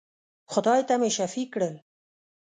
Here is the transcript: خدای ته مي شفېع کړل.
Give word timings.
خدای 0.51 0.81
ته 0.87 0.93
مي 1.01 1.09
شفېع 1.17 1.47
کړل. 1.53 1.75